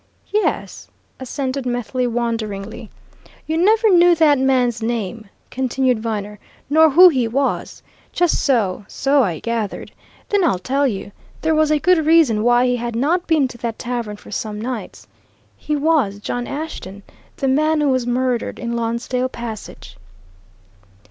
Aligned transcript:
"Yes," 0.33 0.87
assented 1.19 1.63
Methley 1.63 2.07
wonderingly. 2.07 2.89
"You 3.45 3.55
never 3.55 3.87
knew 3.91 4.15
that 4.15 4.39
man's 4.39 4.81
name?" 4.81 5.29
continued 5.51 5.99
Viner. 5.99 6.39
"Nor 6.71 6.89
who 6.89 7.09
he 7.09 7.27
was? 7.27 7.83
Just 8.11 8.41
so 8.43 8.83
so 8.87 9.21
I 9.21 9.37
gathered. 9.37 9.91
Then 10.29 10.43
I'll 10.43 10.57
tell 10.57 10.87
you. 10.87 11.11
There 11.43 11.53
was 11.53 11.69
a 11.69 11.77
good 11.77 12.03
reason 12.03 12.41
why 12.43 12.65
he 12.65 12.77
had 12.77 12.95
not 12.95 13.27
been 13.27 13.47
to 13.49 13.59
that 13.59 13.77
tavern 13.77 14.15
for 14.17 14.31
some 14.31 14.59
nights. 14.59 15.07
He 15.55 15.75
was 15.75 16.17
John 16.17 16.47
Ashton, 16.47 17.03
the 17.37 17.47
man 17.47 17.79
who 17.79 17.89
was 17.89 18.07
murdered 18.07 18.57
in 18.57 18.75
Lonsdale 18.75 19.29
Passage!" 19.29 19.97